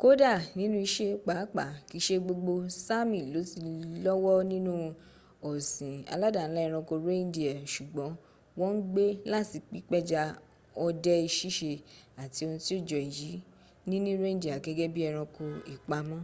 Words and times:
kódà 0.00 0.32
nínú 0.58 0.76
ìse 0.86 1.06
pàápàá 1.26 1.72
kìí 1.88 2.00
se 2.06 2.14
gbogbo 2.24 2.52
sami 2.86 3.18
ló 3.32 3.40
ti 3.50 3.60
lọ́wọ́ 4.04 4.36
nínú 4.52 4.74
ọ̀sìn 5.50 5.94
aládàńlá 6.12 6.60
ẹranko 6.66 6.94
reindeer 7.06 7.58
sùgbọ́n 7.74 8.12
wọ́n 8.58 8.74
ń 8.78 8.82
gbé 8.90 9.04
láti 9.32 9.58
pípẹja 9.70 10.22
ọdẹ 10.84 11.16
síse 11.36 11.72
àti 12.22 12.40
ohun 12.46 12.60
tí 12.64 12.72
ó 12.78 12.80
jọ 12.88 12.98
èyí 13.06 13.32
níní 13.88 14.10
reindeer 14.22 14.58
gẹ́gẹ́ 14.64 14.92
bí 14.94 15.00
eranko 15.08 15.44
ìpamọ́ 15.74 16.20